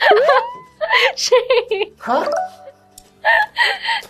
[1.16, 1.92] she.
[1.98, 2.30] Huh?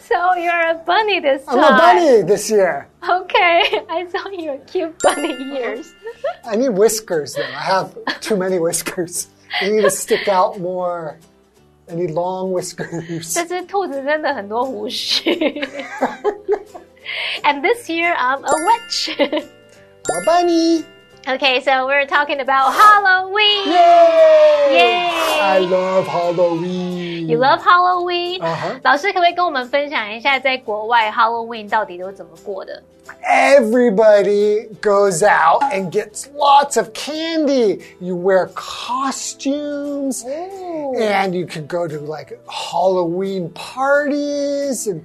[0.00, 1.58] So you're a bunny this time.
[1.58, 2.88] I'm a bunny this year.
[3.08, 5.92] Okay, I saw your cute bunny ears.
[6.44, 7.42] I need whiskers though.
[7.42, 9.28] I have too many whiskers.
[9.60, 11.18] I need to stick out more.
[11.90, 13.34] I need long whiskers.
[17.44, 19.10] and this year I'm a witch.
[19.18, 20.84] A bunny.
[21.27, 23.67] okay, so we're talking about Halloween.
[23.67, 24.71] Yay!
[24.71, 25.09] Yay!
[25.41, 27.29] I love Halloween.
[27.29, 28.79] You love Halloween？、 Uh-huh.
[28.83, 32.81] 老师可不可以跟我们分享一下，在国外 Halloween 到底都怎么过的？
[33.23, 37.81] Everybody goes out and gets lots of candy.
[37.99, 40.23] You wear costumes.
[40.25, 45.01] And you can go to like Halloween parties and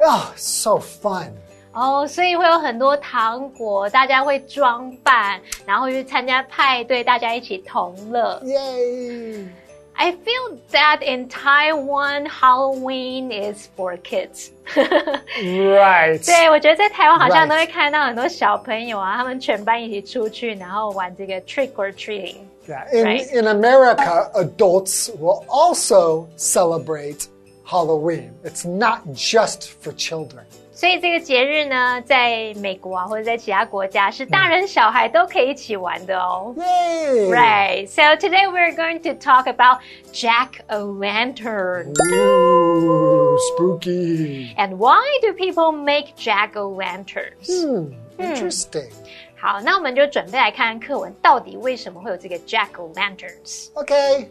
[0.00, 1.32] oh, so fun.
[1.76, 8.40] 哦，所以会有很多糖果，大家会装扮，然后去参加派对，大家一起同乐。
[8.44, 9.46] Yay!
[9.94, 14.48] I feel that in Taiwan, Halloween is for kids.
[14.74, 16.24] Right.
[16.24, 17.48] 对，我觉得在台湾好像 Right.
[17.48, 22.36] 都会看到很多小朋友啊，他们全班一起出去，然后玩这个 trick or treating。
[22.66, 22.86] Yeah.
[22.92, 23.38] In, Right.
[23.38, 27.26] in America, adults will also celebrate
[27.64, 28.30] Halloween.
[28.44, 30.44] It's not just for children.
[30.77, 36.53] 所以这个节日呢，在美国啊，或者在其他国家，是大人小孩都可以一起玩的哦。
[36.55, 37.31] Yay!
[37.31, 37.87] Right.
[37.87, 39.79] So today we're going to talk about
[40.13, 41.93] Jack o' Lantern.
[42.13, 44.53] Ooh, spooky.
[44.55, 47.47] And why do people make Jack o' lanterns?
[47.47, 48.91] Hmm, interesting.
[49.35, 54.27] 好，那我们就准备来看看课文，到底为什么会有这个 Jack o' lanterns？Okay.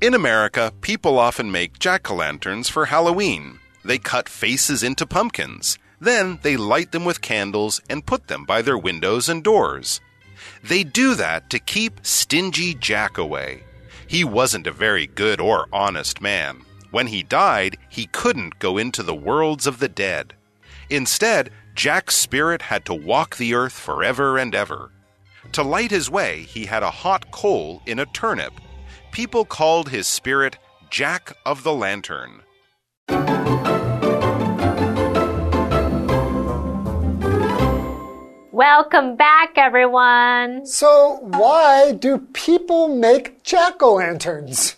[0.00, 3.60] In America, people often make jack o' lanterns for Halloween.
[3.84, 5.76] They cut faces into pumpkins.
[6.00, 10.00] Then they light them with candles and put them by their windows and doors.
[10.64, 13.62] They do that to keep stingy Jack away.
[14.06, 16.62] He wasn't a very good or honest man.
[16.90, 20.32] When he died, he couldn't go into the worlds of the dead.
[20.88, 24.92] Instead, Jack's spirit had to walk the earth forever and ever.
[25.52, 28.54] To light his way, he had a hot coal in a turnip
[29.11, 30.57] People called his spirit
[30.89, 32.41] Jack of the Lantern.
[38.51, 40.65] Welcome back, everyone.
[40.65, 44.75] So, why do people make jack o' lanterns?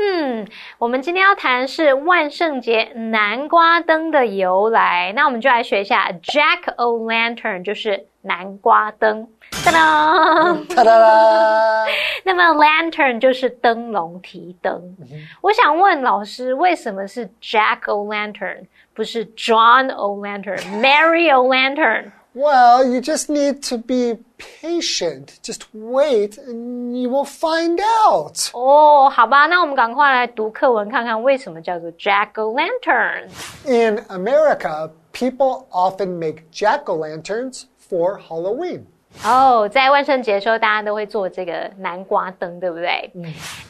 [0.00, 0.46] 嗯，
[0.78, 5.12] 我们今天要谈的是万圣节南瓜灯的由来。
[5.14, 9.26] 那我们就来学一下 Jack o' Lantern，就是 南瓜灯。
[9.64, 10.66] 当当。
[10.66, 11.86] Ta da!
[12.24, 14.96] 那么 lantern 就是灯笼提灯。
[15.40, 22.12] 我想问老师，为什么是 Jack o' Lantern，不是 John o' Lantern、Mary o' Lantern？
[22.34, 25.38] Well, you just need to be patient.
[25.42, 28.36] Just wait and you will find out.
[28.52, 33.28] 哦，好吧，那我们赶快来读课文，看看为什么叫做 Jack o' Lantern。
[33.64, 38.82] In America, people often make jack o' lanterns for Halloween.
[39.24, 43.10] 哦，在万圣节的时候，大家都会做这个南瓜灯，对不对？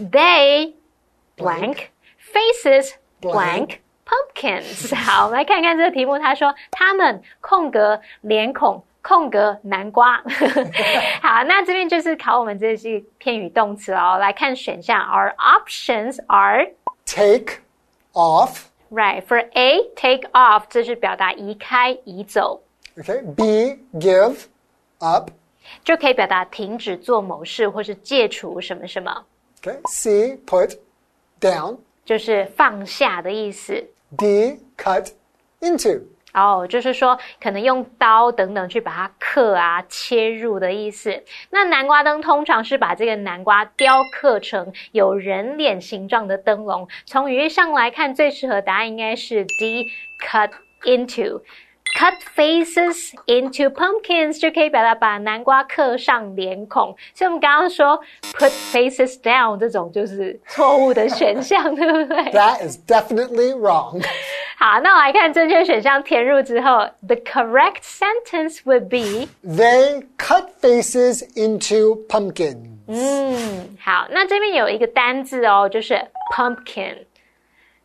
[0.01, 0.75] They
[1.37, 1.87] blank
[2.33, 4.95] faces blank pumpkins。
[4.95, 8.85] 好，我们来看看这个题目，他说他们空格脸孔。
[9.01, 10.17] 空格南瓜，
[11.23, 14.19] 好，那这边就是考我们这些片语动词哦。
[14.21, 16.73] 来看选项，Our options are
[17.07, 17.61] Take
[18.13, 18.65] off.
[18.91, 22.61] right for A take off，这是表达移开、移走，
[22.98, 23.22] Okay.
[23.36, 24.46] B, give
[25.00, 25.32] up.
[25.84, 29.26] 就可以表达停止做某事或是戒除什么什么。
[29.62, 29.80] Okay.
[29.90, 30.78] C, put
[31.40, 31.78] down.
[32.06, 33.84] 就是放下的意思。
[34.18, 35.12] D, cut
[35.62, 36.02] into.
[36.34, 41.24] 哦，就是说可能用刀等等去把它刻啊、切入的意思。
[41.52, 46.88] 那南瓜灯通常是把这个南瓜雕刻成有人脸形状的灯笼。
[47.06, 50.52] 从语义上来看，最适合答案应该是 D，cut
[50.84, 51.42] into。
[52.03, 56.95] Cut faces into pumpkins 就可以表达把南瓜刻上脸孔。
[57.13, 58.01] 所以我们刚刚说
[58.35, 62.31] put faces down 这种就是错误的选项，对不对？
[62.31, 64.05] That is definitely wrong.
[64.59, 72.77] 好，那我来看正确选项填入之后，the correct sentence would be， They cut faces into pumpkins.
[72.87, 75.95] 嗯，好，那这边有一个单字哦，就是
[76.37, 76.97] pumpkin。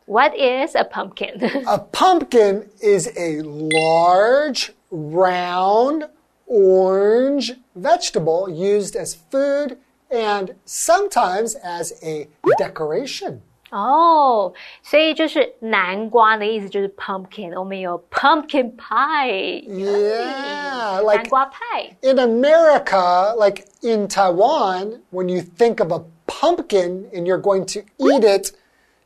[0.07, 1.41] What is a pumpkin？
[1.65, 6.09] A pumpkin is a large, round,
[6.45, 9.77] orange vegetable used as food
[10.11, 13.41] and sometimes as a decoration.
[13.71, 14.53] 哦，
[14.83, 21.95] 所以就是南瓜的意思就是 pumpkin，我们有 pumpkin pie， Yeah, 南 like 瓜派。
[22.03, 27.79] in America, like in Taiwan, when you think of a pumpkin and you're going to
[27.97, 28.51] eat it,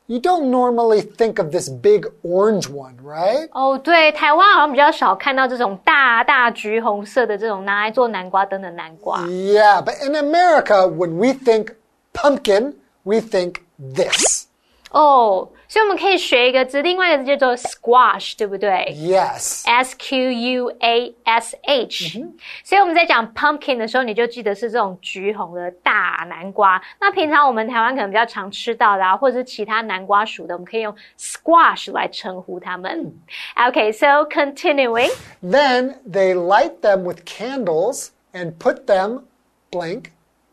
[0.06, 3.48] you don't normally think of this big orange one, right?
[3.50, 9.20] 哦，对，台湾好像比较少看到这种大大橘红色的这种拿来做南瓜灯的南瓜。
[9.26, 11.74] Yeah, but in America, when we think
[12.14, 12.74] pumpkin,
[13.04, 14.46] we think this.
[14.90, 19.64] 哦， 所以我们可以学一个字，另外一个字叫做 squash，对不对 Yes.
[19.66, 22.22] S Q U A S H，、
[22.64, 26.80] 所以我们在讲 pumpkin 的时候，你就记得是这种橘红的大南瓜。
[27.00, 33.12] 那平常我们台湾可能比较常吃到的、啊，或者是其他南瓜属的，我们可以用 squash 来称呼它们。
[33.56, 35.10] OK，so、continuing，
[35.42, 39.22] Then they light them with candles and put them
[39.70, 40.04] blank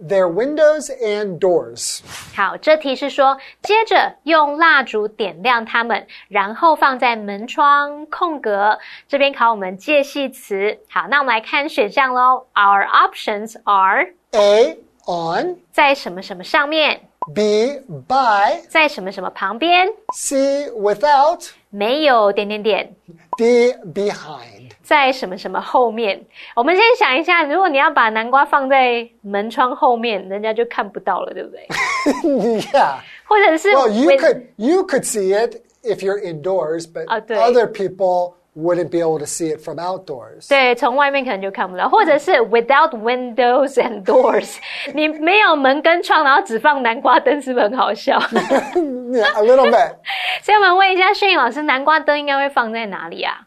[0.01, 2.01] their windows and doors.
[2.35, 8.77] 好，这题是说，接着用蜡烛点亮它们，然后放在门窗空格。
[9.07, 10.77] 这边考我们介系词。
[10.89, 12.45] 好，那我们来看选项喽。
[12.53, 16.99] Our options are A on, 在什么什么上面，
[17.33, 22.93] B by, 在什么什么旁边， C without, 没有点点点，
[23.37, 24.58] D behind.
[24.82, 26.20] 在什么什么后面。
[26.54, 31.66] 我们先想一下，如果你要把南瓜放在门窗后面，人家就看不到了，对不对
[32.72, 32.94] ？yeah.
[33.24, 37.36] 或者是 Well, you could you could see it if you're indoors, but 啊，对。
[37.38, 40.48] other people wouldn't be able to see it from outdoors.
[40.48, 44.56] 对，从外面可能就看不到，或者是 without windows and doors，
[44.92, 49.94] 你没有门跟窗，然后只放南瓜灯，是不是很好笑？Yeah, a little bit.
[50.42, 53.38] 所以我们问一下训颖老师，南瓜灯应该会放在哪里啊？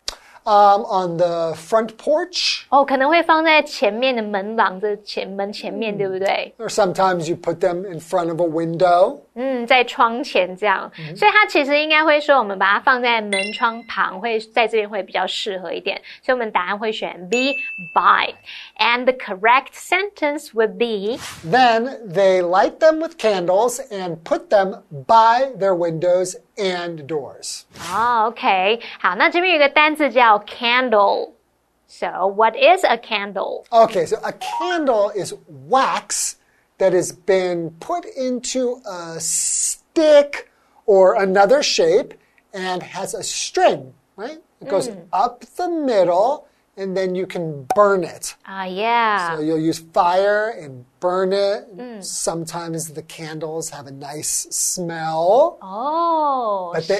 [0.44, 6.54] Um, on the front porch, 哦，可能会放在前面的门廊的前门前面，对不对？
[6.58, 9.18] or sometimes you put them in front of a window.
[9.34, 16.00] 嗯，在窗前这样，所以它其实应该会说，我们把它放在门窗旁，会在这边会比较适合一点。
[16.22, 17.54] 所以我们答案会选 B
[17.94, 21.18] by。And the correct sentence would be
[21.48, 27.62] Then they light them with candles and put them by their windows and doors.
[27.92, 33.64] 哦、o k 好，那这边有一个单字叫 candle。So what is a candle？
[33.70, 35.32] Okay, so a candle is
[35.70, 36.34] wax
[36.77, 40.51] that has been put into a stick
[40.85, 42.13] or another shape
[42.53, 44.41] and has a string, right?
[44.61, 45.05] It goes mm.
[45.11, 48.35] up the middle and then you can burn it.
[48.45, 49.35] Ah, uh, yeah.
[49.35, 51.77] So you'll use fire and burn it.
[51.77, 52.03] Mm.
[52.03, 55.59] Sometimes the candles have a nice smell.
[55.61, 56.99] Oh, but they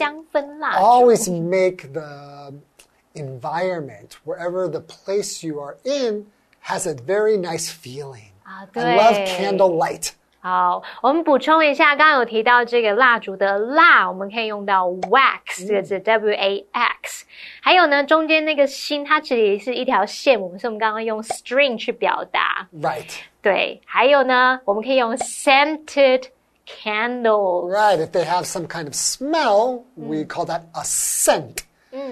[0.61, 2.53] always make the
[3.15, 6.27] environment, wherever the place you are in,
[6.61, 8.32] has a very nice feeling.
[8.42, 9.26] 啊， I love 对。
[9.26, 10.10] candle light.
[10.40, 17.26] 好，我们补充一下，刚刚有提到这个蜡烛的蜡，我们可以用到 wax 这个字、w a x。
[17.60, 22.68] 还有呢，中间那个心，它其实是一条线，我们是我们刚刚用 string 去表达。
[22.72, 23.10] Right.
[23.42, 26.26] 对，还有呢，我们可以用 scented
[26.66, 27.72] candles。
[27.72, 27.98] Right.
[27.98, 31.64] If they have some kind of smell, we call that a scent.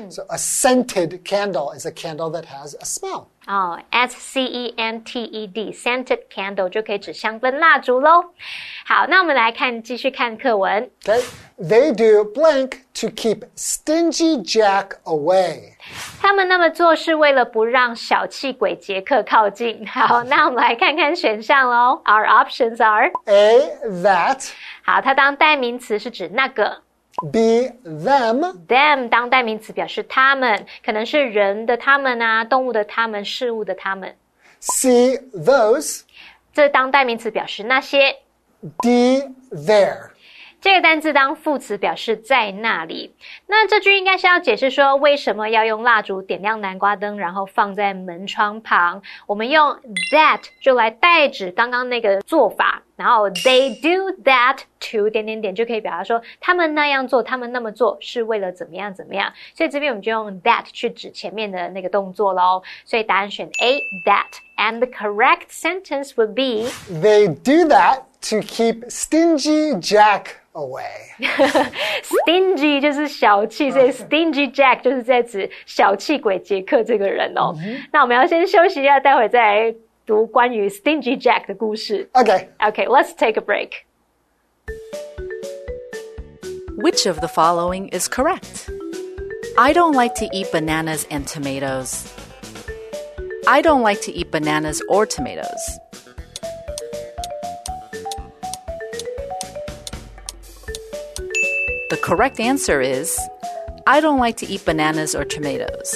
[0.08, 3.26] So a scented candle is a candle that has a smell.
[3.46, 8.24] 哦，S C E N T E D，scented candle 就可以指香氛蜡烛喽。
[8.86, 10.90] 好，那我们来看，继续看课文。
[11.04, 11.22] Okay.
[11.58, 15.74] They do blank to keep stingy Jack away.
[16.22, 19.86] 他们那么做是为了不让小气鬼杰克靠近。
[19.86, 22.00] 好，那我们来看看选项喽。
[22.06, 24.48] Our options are， A, that.
[24.82, 26.78] 好，它当代名词是指那个。
[27.31, 28.65] B, them.
[28.67, 34.15] Them 当代名词表示他们，可能是人的他们啊，动物的他们，事物的他们。
[34.61, 36.01] see those.
[36.53, 38.17] 这当代名词表示那些。
[38.81, 40.11] D, there.
[40.61, 43.15] 这个单字当副词表示在那里。
[43.47, 49.01] 那这句应该是要解释说为什么要用蜡烛点亮南瓜灯，然后放在门窗旁。
[49.25, 49.71] 我们用
[50.13, 59.33] that 就来代指刚刚那个做法，然后 they do that to 点点点就可以表达说他们那样做，他们那么做是为了怎么样怎么样。
[59.55, 62.61] 所以这边我们就用 that 去指前面的那个动作喽。
[62.85, 64.27] 所以答案选 A that。
[64.57, 71.15] And the correct sentence would be They do that to keep stingy Jack away.
[72.03, 77.55] Stingy 就是小气，所以 Stingy Jack 就是在指小气鬼杰克这个人哦。
[77.91, 79.75] 那我们要先休息一下，待会再来
[80.10, 82.08] 读关于 Stingy Jack 的故事。
[82.14, 82.48] Okay.
[82.58, 83.84] Okay, let's take a break.
[86.76, 88.70] Which of the following is correct?
[89.58, 92.06] I don't like to eat bananas and tomatoes.
[93.48, 95.78] I don't like to eat bananas or tomatoes.
[101.88, 103.18] The correct answer is
[103.86, 105.94] I don't like to eat bananas or tomatoes.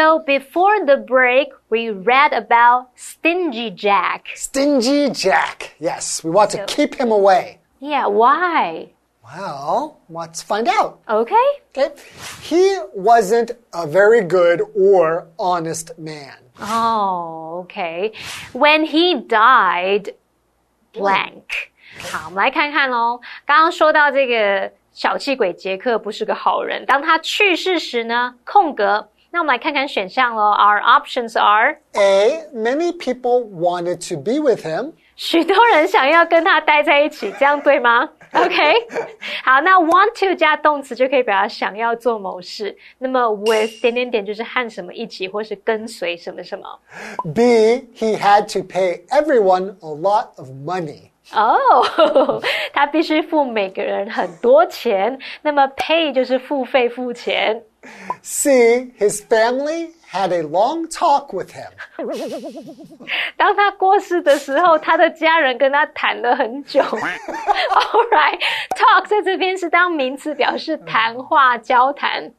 [0.00, 4.28] So before the break, we read about Stingy Jack.
[4.34, 5.74] Stingy Jack.
[5.78, 7.58] Yes, we want to So- keep him away.
[7.80, 8.92] Yeah, why?
[9.22, 11.00] Well, let's find out.
[11.08, 11.34] Okay.
[11.76, 11.90] Okay.
[12.42, 16.36] He wasn't a very good or honest man.
[16.60, 18.12] Oh, okay.
[18.52, 20.14] When he died,
[20.94, 21.72] blank.
[22.12, 23.20] 好，我们来看看喽。
[23.44, 29.08] 刚刚说到这个小气鬼杰克不是个好人，当他去世时呢，空格。
[29.30, 30.52] 那我们来看看选项喽。
[30.52, 32.46] Our options are A.
[32.54, 34.92] Many people wanted to be with him.
[35.16, 38.08] 许多人想要跟他待在一起，这样对吗？
[38.32, 38.54] OK，
[39.44, 42.76] 好，那 want to 加动词就可以表达想要做某事。
[42.98, 46.66] 那么 with 点点点就是和什么一起，或是跟随什么什么。
[47.34, 47.42] B.
[47.96, 51.10] He had to pay everyone a lot of money.
[51.32, 52.42] 哦，
[52.74, 55.18] 他必须付每个人很多钱。
[55.40, 57.62] 那么 pay 就是付费付钱。
[58.22, 58.92] C.
[58.98, 61.70] His family had a long talk with him.
[63.36, 66.80] 当他过世的时候，他的家人跟他谈了很久。
[66.82, 72.32] All right，talk 在这边是当名词，表示谈话、交谈。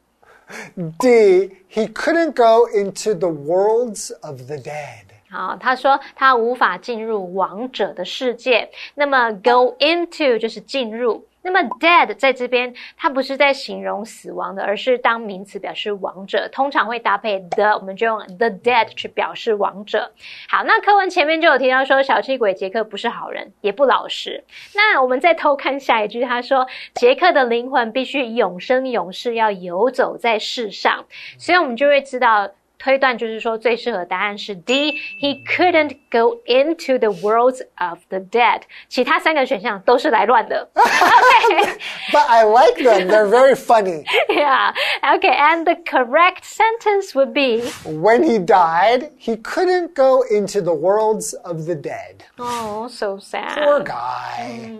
[0.98, 1.56] D.
[1.70, 5.04] He couldn't go into the worlds of the dead.
[5.30, 8.70] 好，他说他无法进入王者的世界。
[8.94, 11.24] 那么 go into 就是进入。
[11.43, 20.11] 那么 dead 在这边，它不是在形容死亡的，而是当名词表示王者，通常会搭配 the，我们就用 the dead 去表示王者。
[20.47, 24.43] 好，那课文前面就有提到说，小气鬼杰克不是好人，也不老实。
[24.73, 31.05] 那我们再偷看下一句，他说杰克的灵魂必须永生永世，要游走在世上，
[31.37, 32.49] 所以我们就会知道。
[32.82, 38.62] 推断就是说，最适合答案是 D。He couldn't go into the worlds of the dead。
[38.88, 40.68] 其他三个选项都是来乱的。
[40.74, 41.78] OK，
[42.12, 43.08] But I like them.
[43.08, 44.04] They're very funny.
[44.28, 44.72] yeah.
[45.02, 50.72] OK, and the correct sentence would be When he died, he couldn't go into the
[50.72, 52.26] worlds of the dead.
[52.38, 53.84] Oh, so Poor sad.
[53.86, 54.70] guy.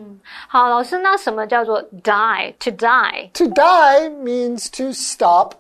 [0.47, 2.55] 好，老师，那什么叫做 die?
[2.61, 3.31] To die?
[3.35, 5.55] To die means to stop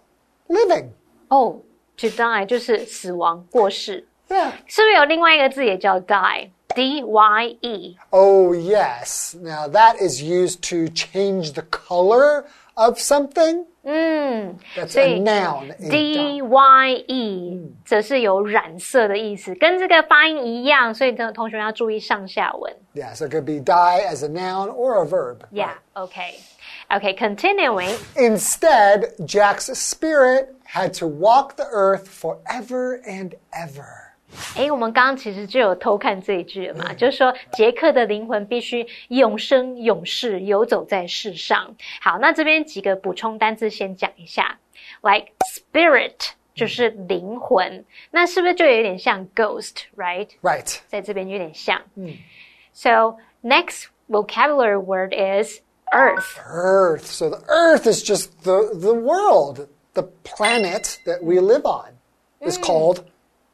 [0.48, 0.90] living.
[1.30, 1.56] 哦、
[2.02, 4.52] t o die 就是死亡、过世， Yeah.
[4.66, 7.96] 是不是有另外一个字也叫 die？D Y E。
[8.10, 9.34] Oh, yes.
[9.36, 13.64] Now that is used to change the color of something.
[13.84, 15.70] 嗯， That's 所 a 以 noun.
[15.70, 16.44] a D dye.
[16.44, 22.70] Y E 则是有染色的意思，跟这个发音一样，所以呢，同学要注意上下文。
[22.94, 25.38] Yeah, so it could be die as a noun or a verb.
[25.50, 26.34] Yeah, okay,
[26.90, 27.14] okay.
[27.14, 27.96] Continuing.
[28.14, 33.84] Instead, Jack's spirit had to walk the earth forever and ever.
[34.56, 41.74] 诶，我们刚刚其实就有偷看这一句了嘛，就是说杰克的灵魂必须永生永世，游走在世上。
[42.02, 44.58] 好，那这边几个补充单字先讲一下，
[45.00, 46.12] like spirit
[46.54, 50.28] 就是灵魂，那是不是就有点像 ghost，right？
[50.42, 50.78] Right.
[50.88, 51.80] 在这边有点像。
[52.74, 55.60] So next vocabulary word is
[55.90, 56.36] earth.
[56.46, 57.06] Earth.
[57.06, 59.68] So the earth is just the, the world.
[59.94, 61.94] The planet that we live on
[62.40, 63.00] is called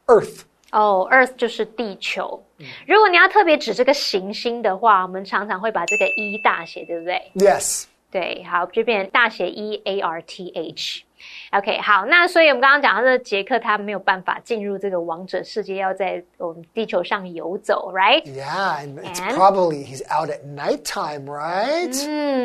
[0.06, 0.42] Earth.
[0.72, 2.42] 哦、e a r t h 就是地球。
[2.86, 7.30] 如果你要特别指这个行星的话，我们常常会把这个 E 大写，对不对？
[7.36, 7.84] Yes.
[8.10, 18.22] 对，好，这边大写 E A R T H。OK，好，那所以我们刚刚讲到，这杰克他没有办法进入这个王者世界，要在我们地球上游走，right？
[18.24, 19.34] Yeah, and it's And?
[19.34, 21.94] probably he's out at nighttime, right?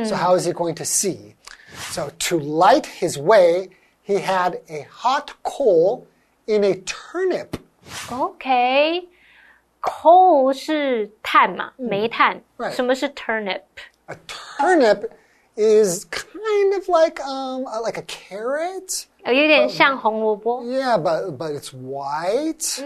[0.06, 1.36] So how is he going to see?
[1.92, 3.70] So to light his way,
[4.06, 6.06] he had a hot coal
[6.46, 7.50] in a turnip.
[8.12, 12.42] OK，coal 是碳嘛，煤炭。
[12.58, 13.62] Right 什么是 turnip？
[14.08, 15.10] A turnip
[15.56, 19.06] is kind of like um uh, like a carrot.
[19.24, 20.63] 呃有点像红萝卜。
[20.63, 22.80] Yeah, but but it's white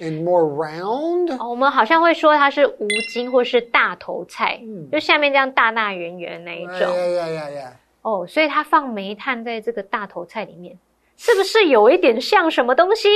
[0.00, 1.30] and more round.
[1.40, 4.60] 哦我们好像会说它是无茎或是大头菜，
[4.90, 6.88] 就下面这样大大圆圆那一 Yeah, 种。
[6.88, 7.70] yeah, yeah, yeah, yeah.
[8.03, 10.77] 哦，所以它放煤炭在这个大头菜里面，
[11.17, 13.09] 是不是有一点像什么东西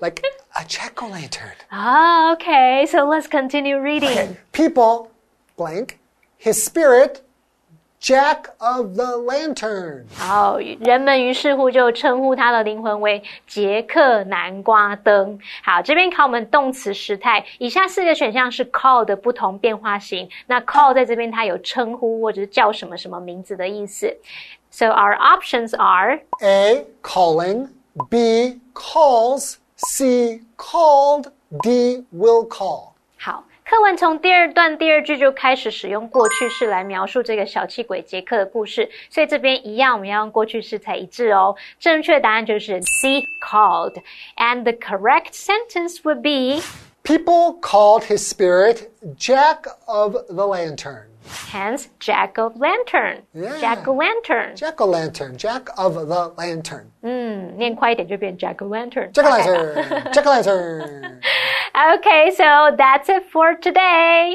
[0.00, 0.22] ？Like
[0.54, 1.54] a jack o' lantern.
[1.68, 4.36] 啊，OK，so let's continue reading.
[4.52, 5.08] People
[5.56, 5.96] blank
[6.40, 7.16] his spirit,
[8.01, 10.03] Jack of the Lantern.
[10.13, 15.39] 好，人们于是乎就称呼他的灵魂为杰克南瓜灯。
[15.63, 20.27] 好，这边考我们动词时态，以下四个选项是 call 的不同变化型。
[20.47, 24.13] 那 call 在这边它有称呼或者是叫什么什么名字的意思。
[24.69, 26.85] So our options are A.
[27.01, 27.69] Calling.
[28.09, 28.59] B.
[28.73, 29.55] Calls.
[29.77, 30.41] C.
[30.57, 31.31] Called.
[31.61, 32.03] D.
[32.11, 32.89] Will call.
[33.17, 33.45] 好。
[33.70, 41.54] 课文从第二段第二句就开始使用过去式来描述这个小气鬼杰克的故事，所以这边一样，我们要用过去式才一致哦。
[41.78, 43.96] 正确答案就是 C called,
[44.38, 46.62] and the correct sentence would be
[47.02, 51.04] People called his spirit Jack of the Lantern.
[51.52, 53.20] Hence, Jack of Lantern.
[53.34, 53.58] Yeah.
[53.60, 54.56] Jack o' Lantern.
[54.56, 55.36] Jack o' lantern.
[55.36, 56.86] Jack of the lantern.
[57.02, 59.12] 嗯，念快一点就变 Jack o' Lantern.
[59.12, 60.10] Jack o' lantern.
[60.10, 61.20] Jack o' lantern.
[61.78, 64.34] Okay, so that's it for today.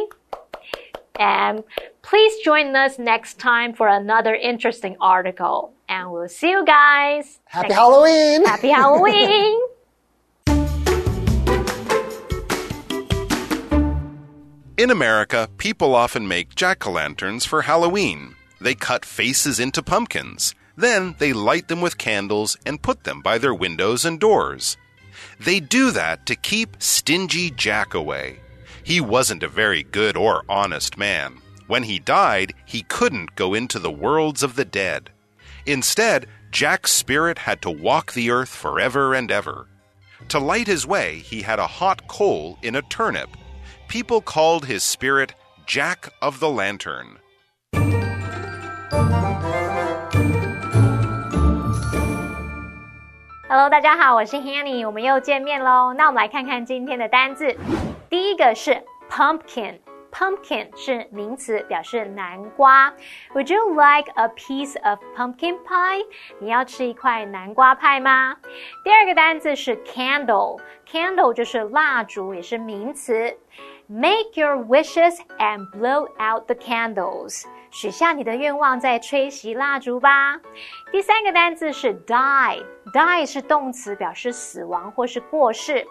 [1.19, 1.63] And
[2.01, 5.73] please join us next time for another interesting article.
[5.89, 7.39] And we'll see you guys.
[7.45, 8.45] Happy next- Halloween.
[8.45, 9.59] Happy Halloween.
[14.75, 18.35] In America, people often make jack o' lanterns for Halloween.
[18.59, 20.55] They cut faces into pumpkins.
[20.75, 24.77] Then they light them with candles and put them by their windows and doors.
[25.39, 28.39] They do that to keep stingy Jack away.
[28.83, 31.39] He wasn't a very good or honest man.
[31.67, 35.09] When he died, he couldn't go into the worlds of the dead.
[35.65, 39.67] Instead, Jack's spirit had to walk the earth forever and ever.
[40.29, 43.29] To light his way, he had a hot coal in a turnip.
[43.87, 45.33] People called his spirit
[45.65, 47.17] Jack of the Lantern.
[53.55, 55.93] Hello，大家好，我是 Hanny，我们又见面喽。
[55.93, 57.55] 那我们来看看今天的单字，
[58.09, 59.75] 第一个是 pumpkin。
[60.11, 62.91] Pumpkin 是名词，表示南瓜。
[63.35, 66.03] Would you like a piece of pumpkin pie？
[66.39, 68.37] 你要吃一块南瓜派吗？
[68.83, 73.37] 第二个单字是 candle，candle 就是蜡烛，也是名词。
[73.87, 77.43] Make your wishes and blow out the candles。
[77.69, 80.39] 许下你的愿望，再吹熄蜡烛吧。
[80.91, 85.85] 第三个单字是 die，die 是动词，表示死亡或是过世。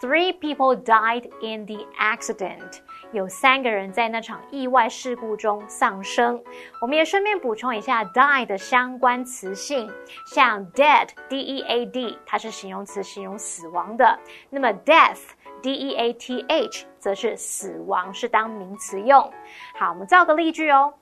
[0.00, 2.80] Three people died in the accident。
[3.12, 6.42] 有三个人在那场意外事故中丧生。
[6.80, 9.90] 我们也顺便补充一下 die 的相关词性，
[10.26, 14.18] 像 dead，d e a d，它是形容词，形容死亡的。
[14.50, 15.20] 那么 death
[15.62, 19.32] D E A T H 则是死亡，是当名词用。
[19.78, 20.92] 好，我们造个例句哦。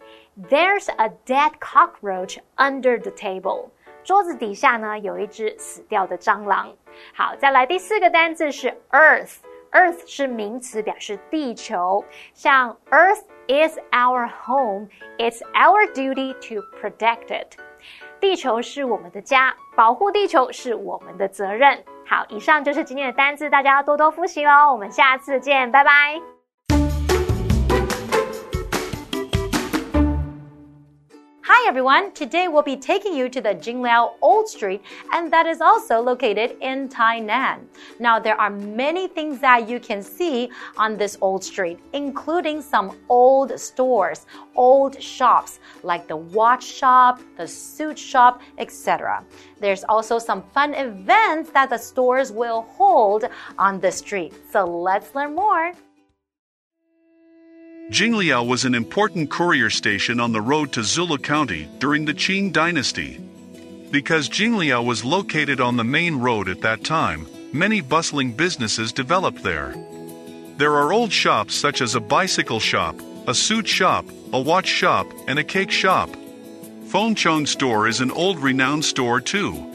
[0.48, 3.70] There's a dead cockroach under the table。
[4.04, 6.72] 桌子底下呢有一只死掉的蟑螂。
[7.14, 9.38] 好，再来第四个单字是 earth。
[9.72, 12.04] Earth 是名词，表示地球。
[12.34, 17.56] 像 Earth is our home, it's our duty to protect it。
[18.18, 21.84] 地球是我们的家，保护地球是我们的责任。
[22.10, 24.72] 好，以上就是今天的单字，大家要多多复习喽。
[24.72, 26.39] 我们下次见，拜拜。
[31.62, 32.10] Hi everyone!
[32.12, 34.80] Today we'll be taking you to the Jingliao Old Street,
[35.12, 37.66] and that is also located in Tainan.
[37.98, 42.96] Now, there are many things that you can see on this old street, including some
[43.10, 49.22] old stores, old shops, like the watch shop, the suit shop, etc.
[49.60, 53.26] There's also some fun events that the stores will hold
[53.58, 54.32] on the street.
[54.50, 55.74] So let's learn more.
[57.90, 62.52] Jingliao was an important courier station on the road to Zhuluo County during the Qing
[62.52, 63.20] dynasty.
[63.90, 69.42] Because Jingliao was located on the main road at that time, many bustling businesses developed
[69.42, 69.74] there.
[70.56, 72.94] There are old shops such as a bicycle shop,
[73.26, 76.10] a suit shop, a watch shop, and a cake shop.
[76.84, 79.66] Fengchong store is an old renowned store too.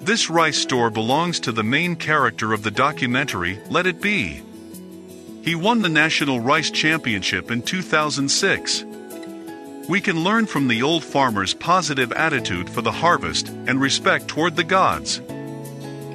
[0.00, 4.47] This rice store belongs to the main character of the documentary Let It Be.
[5.48, 8.84] He won the National Rice Championship in 2006.
[9.88, 14.56] We can learn from the old farmer's positive attitude for the harvest and respect toward
[14.56, 15.20] the gods.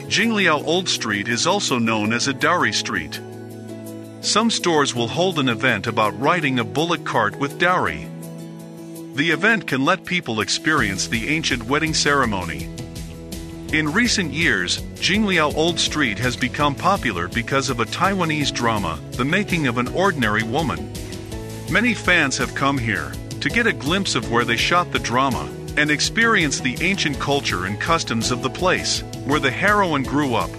[0.05, 3.19] Jingliao Old Street is also known as a dowry street.
[4.21, 8.07] Some stores will hold an event about riding a bullock cart with dowry.
[9.15, 12.69] The event can let people experience the ancient wedding ceremony.
[13.73, 19.25] In recent years, Jingliao Old Street has become popular because of a Taiwanese drama, The
[19.25, 20.93] Making of an Ordinary Woman.
[21.71, 25.51] Many fans have come here to get a glimpse of where they shot the drama
[25.75, 30.51] and experience the ancient culture and customs of the place where the heroine grew up.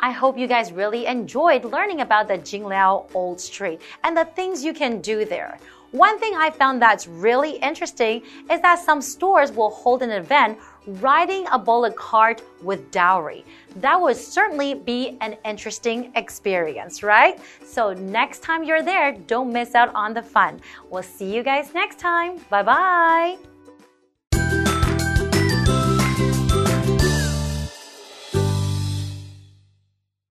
[0.00, 4.64] I hope you guys really enjoyed learning about the Jingliao Old Street and the things
[4.64, 5.58] you can do there.
[5.94, 10.58] One thing I found that's really interesting is that some stores will hold an event
[10.88, 13.44] riding a bullock cart with dowry.
[13.76, 17.38] That would certainly be an interesting experience, right?
[17.64, 20.60] So next time you're there, don't miss out on the fun.
[20.90, 22.38] We'll see you guys next time.
[22.50, 23.53] Bye bye.